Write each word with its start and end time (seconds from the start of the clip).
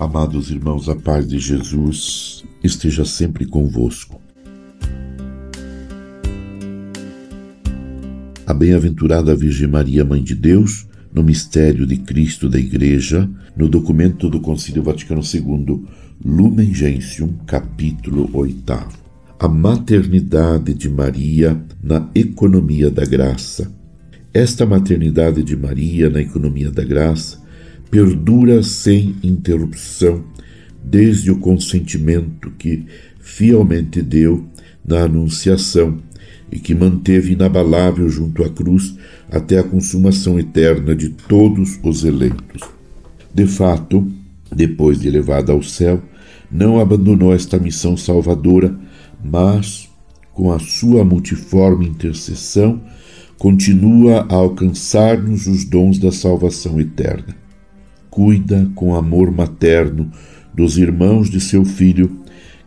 Amados 0.00 0.50
irmãos, 0.50 0.88
a 0.88 0.96
paz 0.96 1.28
de 1.28 1.38
Jesus 1.38 2.42
esteja 2.64 3.04
sempre 3.04 3.44
convosco. 3.44 4.18
A 8.46 8.54
bem-aventurada 8.54 9.36
Virgem 9.36 9.68
Maria, 9.68 10.02
Mãe 10.02 10.22
de 10.22 10.34
Deus, 10.34 10.86
no 11.12 11.22
mistério 11.22 11.86
de 11.86 11.98
Cristo 11.98 12.48
da 12.48 12.58
Igreja, 12.58 13.28
no 13.54 13.68
documento 13.68 14.30
do 14.30 14.40
Concílio 14.40 14.82
Vaticano 14.82 15.20
II, 15.20 15.84
Lumen 16.24 16.72
Gentium, 16.72 17.34
capítulo 17.46 18.30
8. 18.32 18.72
A 19.38 19.48
maternidade 19.48 20.72
de 20.72 20.88
Maria 20.88 21.62
na 21.82 22.08
economia 22.14 22.90
da 22.90 23.04
graça. 23.04 23.70
Esta 24.32 24.64
maternidade 24.64 25.42
de 25.42 25.54
Maria 25.54 26.08
na 26.08 26.22
economia 26.22 26.70
da 26.70 26.84
graça 26.84 27.49
perdura 27.90 28.62
sem 28.62 29.16
interrupção 29.22 30.22
desde 30.82 31.30
o 31.30 31.38
consentimento 31.38 32.50
que 32.52 32.86
fielmente 33.18 34.00
deu 34.00 34.46
na 34.86 35.02
Anunciação 35.02 35.98
e 36.52 36.58
que 36.58 36.74
manteve 36.74 37.32
inabalável 37.32 38.08
junto 38.08 38.44
à 38.44 38.48
cruz 38.48 38.96
até 39.30 39.58
a 39.58 39.64
consumação 39.64 40.38
eterna 40.38 40.94
de 40.94 41.10
todos 41.10 41.78
os 41.82 42.04
eleitos. 42.04 42.62
De 43.34 43.46
fato, 43.46 44.10
depois 44.54 45.00
de 45.00 45.08
elevada 45.08 45.52
ao 45.52 45.62
céu, 45.62 46.02
não 46.50 46.80
abandonou 46.80 47.32
esta 47.32 47.58
missão 47.58 47.96
salvadora, 47.96 48.74
mas, 49.22 49.88
com 50.32 50.50
a 50.50 50.58
sua 50.58 51.04
multiforme 51.04 51.86
intercessão, 51.86 52.82
continua 53.38 54.26
a 54.28 54.34
alcançar-nos 54.34 55.46
os 55.46 55.64
dons 55.64 55.98
da 55.98 56.10
salvação 56.10 56.80
eterna 56.80 57.39
cuida 58.10 58.68
com 58.74 58.94
amor 58.94 59.30
materno 59.30 60.10
dos 60.52 60.76
irmãos 60.76 61.30
de 61.30 61.40
seu 61.40 61.64
filho, 61.64 62.20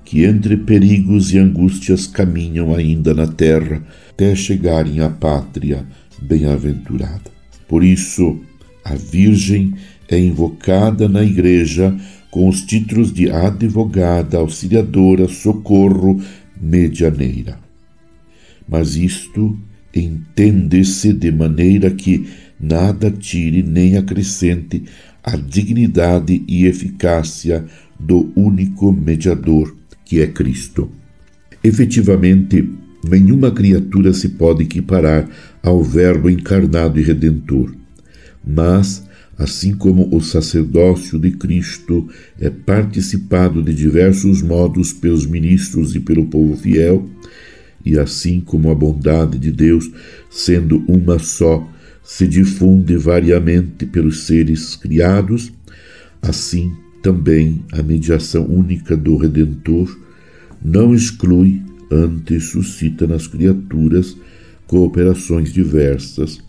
que 0.06 0.24
entre 0.24 0.58
perigos 0.58 1.34
e 1.34 1.38
angústias 1.38 2.08
caminham 2.08 2.74
ainda 2.74 3.14
na 3.14 3.28
terra 3.28 3.84
até 4.10 4.36
chegarem 4.36 5.00
à 5.02 5.10
pátria 5.10 5.86
bem-aventurada. 6.22 7.32
Por 7.68 7.84
isso, 7.84 8.40
a 8.84 8.96
Virgem 8.96 9.74
é 10.08 10.20
invocada 10.20 11.08
na 11.08 11.24
Igreja 11.24 11.96
com 12.30 12.50
os 12.50 12.62
títulos 12.62 13.14
de 13.14 13.30
advogada, 13.30 14.38
auxiliadora, 14.38 15.28
socorro, 15.28 16.22
medianeira. 16.60 17.60
Mas 18.68 18.96
isto 18.96 19.58
entende-se 19.94 21.14
de 21.14 21.32
maneira 21.32 21.92
que 21.92 22.28
nada 22.60 23.12
tire 23.12 23.62
nem 23.62 23.98
acrescente 23.98 24.84
a 25.24 25.38
dignidade 25.38 26.44
e 26.48 26.66
eficácia 26.66 27.66
do 28.00 28.32
único 28.36 28.92
mediador, 28.92 29.76
que 30.04 30.22
é 30.22 30.28
Cristo. 30.28 30.92
Efetivamente, 31.64 32.70
nenhuma 33.08 33.50
criatura 33.50 34.12
se 34.12 34.30
pode 34.30 34.64
equiparar 34.64 35.30
ao 35.62 35.82
Verbo 35.82 36.30
encarnado 36.30 37.00
e 37.00 37.04
redentor. 37.04 37.74
Mas, 38.46 39.08
assim 39.38 39.74
como 39.74 40.14
o 40.14 40.20
sacerdócio 40.20 41.18
de 41.18 41.32
Cristo 41.32 42.10
é 42.38 42.50
participado 42.50 43.64
de 43.64 43.74
diversos 43.74 44.42
modos 44.42 44.92
pelos 44.92 45.26
ministros 45.26 45.96
e 45.96 46.02
pelo 46.02 46.26
povo 46.26 46.58
fiel, 46.58 47.10
e 47.86 47.98
assim 47.98 48.42
como 48.42 48.70
a 48.70 48.76
bondade 48.76 49.38
de 49.38 49.52
Deus, 49.52 49.90
sendo 50.30 50.84
uma 50.88 51.20
só, 51.20 51.68
se 52.04 52.28
difunde 52.28 52.98
variamente 52.98 53.86
pelos 53.86 54.26
seres 54.26 54.76
criados, 54.76 55.52
assim 56.22 56.74
também 57.02 57.64
a 57.72 57.82
mediação 57.82 58.46
única 58.46 58.96
do 58.96 59.18
Redentor 59.18 59.98
não 60.64 60.94
exclui, 60.94 61.62
antes 61.92 62.46
suscita 62.46 63.06
nas 63.06 63.28
criaturas 63.28 64.16
cooperações 64.66 65.52
diversas 65.52 66.40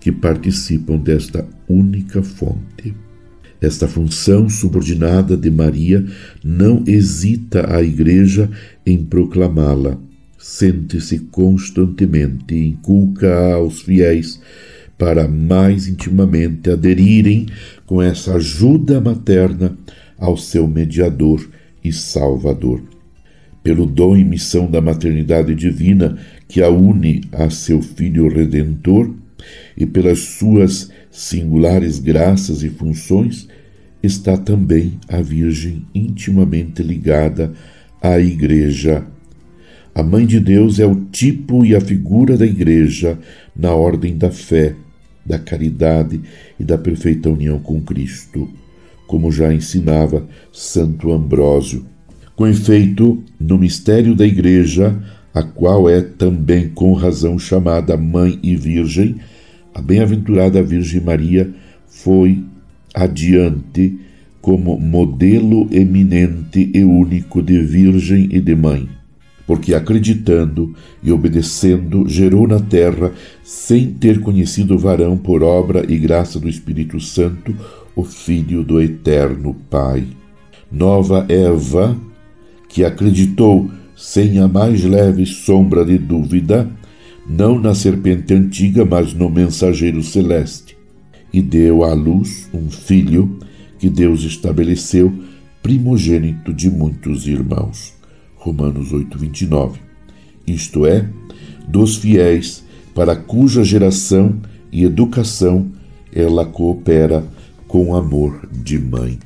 que 0.00 0.10
participam 0.10 0.96
desta 0.96 1.46
única 1.68 2.22
fonte. 2.22 2.94
Esta 3.60 3.86
função 3.86 4.48
subordinada 4.48 5.36
de 5.36 5.50
Maria 5.50 6.06
não 6.42 6.82
hesita 6.86 7.74
a 7.74 7.82
Igreja 7.82 8.48
em 8.86 9.04
proclamá-la. 9.04 9.98
Sente-se 10.38 11.18
constantemente 11.18 12.54
inculca 12.54 13.52
aos 13.52 13.82
fiéis 13.82 14.40
para 14.98 15.28
mais 15.28 15.86
intimamente 15.86 16.68
aderirem 16.68 17.46
com 17.86 18.02
essa 18.02 18.34
ajuda 18.34 19.00
materna 19.00 19.78
ao 20.18 20.36
seu 20.36 20.66
mediador 20.66 21.48
e 21.82 21.92
salvador. 21.92 22.82
Pelo 23.62 23.86
dom 23.86 24.16
e 24.16 24.24
missão 24.24 24.68
da 24.68 24.80
maternidade 24.80 25.54
divina 25.54 26.18
que 26.48 26.60
a 26.60 26.68
une 26.68 27.20
a 27.32 27.48
seu 27.48 27.80
Filho 27.80 28.28
Redentor 28.28 29.14
e 29.76 29.86
pelas 29.86 30.18
suas 30.18 30.90
singulares 31.10 32.00
graças 32.00 32.62
e 32.64 32.68
funções, 32.68 33.48
está 34.02 34.36
também 34.36 34.98
a 35.08 35.20
Virgem 35.20 35.86
intimamente 35.94 36.82
ligada 36.82 37.52
à 38.02 38.18
Igreja. 38.18 39.06
A 39.94 40.02
Mãe 40.02 40.26
de 40.26 40.38
Deus 40.38 40.78
é 40.78 40.86
o 40.86 40.94
tipo 40.94 41.64
e 41.64 41.74
a 41.74 41.80
figura 41.80 42.36
da 42.36 42.46
Igreja 42.46 43.18
na 43.56 43.72
ordem 43.72 44.16
da 44.16 44.30
fé 44.30 44.74
da 45.28 45.38
caridade 45.38 46.20
e 46.58 46.64
da 46.64 46.78
perfeita 46.78 47.28
união 47.28 47.58
com 47.58 47.80
Cristo, 47.82 48.48
como 49.06 49.30
já 49.30 49.52
ensinava 49.52 50.26
Santo 50.50 51.12
Ambrósio. 51.12 51.84
Com 52.34 52.46
efeito, 52.46 53.22
no 53.38 53.58
mistério 53.58 54.14
da 54.14 54.26
Igreja, 54.26 54.96
a 55.34 55.42
qual 55.42 55.88
é 55.88 56.00
também 56.00 56.68
com 56.68 56.94
razão 56.94 57.38
chamada 57.38 57.96
Mãe 57.96 58.38
e 58.42 58.56
Virgem, 58.56 59.16
a 59.74 59.82
bem-aventurada 59.82 60.62
Virgem 60.62 61.00
Maria 61.00 61.52
foi 61.86 62.42
adiante 62.94 63.98
como 64.40 64.78
modelo 64.78 65.68
eminente 65.70 66.70
e 66.72 66.84
único 66.84 67.42
de 67.42 67.60
Virgem 67.60 68.28
e 68.32 68.40
de 68.40 68.54
Mãe 68.54 68.97
porque 69.48 69.74
acreditando 69.74 70.74
e 71.02 71.10
obedecendo, 71.10 72.06
gerou 72.06 72.46
na 72.46 72.60
terra, 72.60 73.14
sem 73.42 73.86
ter 73.86 74.20
conhecido 74.20 74.74
o 74.74 74.78
varão 74.78 75.16
por 75.16 75.42
obra 75.42 75.90
e 75.90 75.96
graça 75.96 76.38
do 76.38 76.46
Espírito 76.46 77.00
Santo, 77.00 77.56
o 77.96 78.04
Filho 78.04 78.62
do 78.62 78.78
Eterno 78.78 79.56
Pai. 79.70 80.04
Nova 80.70 81.24
Eva, 81.30 81.96
que 82.68 82.84
acreditou 82.84 83.70
sem 83.96 84.38
a 84.38 84.46
mais 84.46 84.84
leve 84.84 85.24
sombra 85.24 85.82
de 85.82 85.96
dúvida, 85.96 86.68
não 87.26 87.58
na 87.58 87.74
serpente 87.74 88.34
antiga, 88.34 88.84
mas 88.84 89.14
no 89.14 89.30
mensageiro 89.30 90.02
celeste, 90.02 90.76
e 91.32 91.40
deu 91.40 91.84
à 91.84 91.94
luz 91.94 92.50
um 92.52 92.70
filho 92.70 93.38
que 93.78 93.88
Deus 93.88 94.24
estabeleceu 94.24 95.10
primogênito 95.62 96.52
de 96.52 96.68
muitos 96.68 97.26
irmãos. 97.26 97.97
Romanos 98.38 98.92
8, 98.92 99.18
29. 99.18 99.80
Isto 100.46 100.86
é, 100.86 101.08
dos 101.66 101.96
fiéis 101.96 102.64
para 102.94 103.14
cuja 103.14 103.62
geração 103.62 104.40
e 104.72 104.84
educação 104.84 105.70
ela 106.12 106.46
coopera 106.46 107.24
com 107.66 107.94
amor 107.94 108.48
de 108.50 108.78
mãe. 108.78 109.18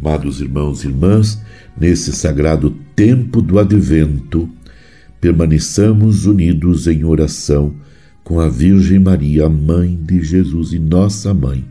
Amados 0.00 0.40
irmãos 0.40 0.84
e 0.84 0.88
irmãs, 0.88 1.40
nesse 1.76 2.12
sagrado 2.12 2.70
tempo 2.94 3.40
do 3.40 3.58
advento, 3.58 4.48
permaneçamos 5.20 6.26
unidos 6.26 6.86
em 6.86 7.02
oração 7.04 7.74
com 8.22 8.38
a 8.38 8.48
Virgem 8.48 8.98
Maria, 8.98 9.48
Mãe 9.48 9.98
de 10.00 10.22
Jesus 10.22 10.72
e 10.72 10.78
nossa 10.78 11.32
Mãe, 11.32 11.64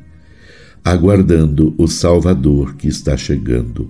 aguardando 0.84 1.74
o 1.78 1.88
Salvador 1.88 2.76
que 2.76 2.88
está 2.88 3.16
chegando. 3.16 3.90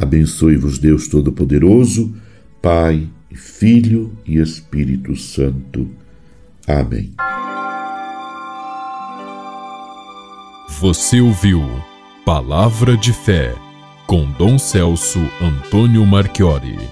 Abençoe-vos 0.00 0.78
Deus 0.78 1.08
Todo-Poderoso, 1.08 2.14
Pai, 2.62 3.06
Filho 3.34 4.16
e 4.24 4.38
Espírito 4.38 5.14
Santo. 5.14 5.90
Amém. 6.66 7.12
Você 10.80 11.20
ouviu 11.20 11.62
Palavra 12.24 12.96
de 12.96 13.12
Fé 13.12 13.54
com 14.06 14.30
Dom 14.32 14.58
Celso 14.58 15.20
Antônio 15.40 16.04
Marchiori. 16.06 16.90